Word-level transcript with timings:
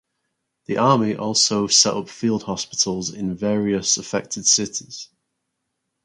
The 0.65 0.77
Army 0.77 1.13
also 1.15 1.67
set 1.67 1.93
up 1.93 2.09
field 2.09 2.41
hospitals 2.41 3.11
in 3.13 3.35
various 3.35 3.97
affected 3.97 4.47
cities. 4.47 5.09